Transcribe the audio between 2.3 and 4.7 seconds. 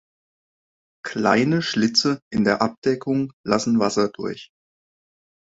in der Abdeckung lassen Wasser durch.